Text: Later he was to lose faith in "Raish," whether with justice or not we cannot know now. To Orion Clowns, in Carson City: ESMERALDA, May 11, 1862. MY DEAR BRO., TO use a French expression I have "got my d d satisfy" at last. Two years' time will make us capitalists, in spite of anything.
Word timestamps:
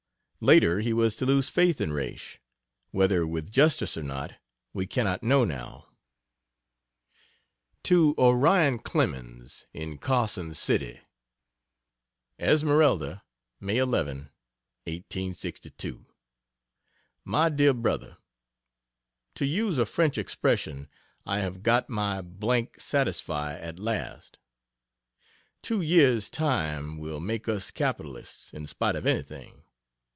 Later 0.43 0.79
he 0.79 0.91
was 0.91 1.15
to 1.17 1.25
lose 1.27 1.49
faith 1.49 1.79
in 1.79 1.93
"Raish," 1.93 2.39
whether 2.89 3.27
with 3.27 3.51
justice 3.51 3.95
or 3.95 4.01
not 4.01 4.39
we 4.73 4.87
cannot 4.87 5.21
know 5.21 5.45
now. 5.45 5.89
To 7.83 8.15
Orion 8.17 8.79
Clowns, 8.79 9.67
in 9.71 9.99
Carson 9.99 10.55
City: 10.55 10.99
ESMERALDA, 12.39 13.21
May 13.59 13.77
11, 13.77 14.31
1862. 14.87 16.07
MY 17.23 17.49
DEAR 17.49 17.73
BRO., 17.75 18.15
TO 19.35 19.45
use 19.45 19.77
a 19.77 19.85
French 19.85 20.17
expression 20.17 20.89
I 21.23 21.37
have 21.37 21.61
"got 21.61 21.87
my 21.87 22.19
d 22.21 22.61
d 22.63 22.69
satisfy" 22.79 23.59
at 23.59 23.77
last. 23.77 24.39
Two 25.61 25.81
years' 25.81 26.31
time 26.31 26.97
will 26.97 27.19
make 27.19 27.47
us 27.47 27.69
capitalists, 27.69 28.51
in 28.55 28.65
spite 28.65 28.95
of 28.95 29.05
anything. 29.05 29.65